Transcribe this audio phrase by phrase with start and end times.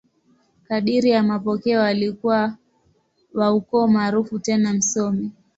[0.67, 2.57] Kadiri ya mapokeo, alikuwa
[3.33, 5.31] wa ukoo maarufu tena msomi.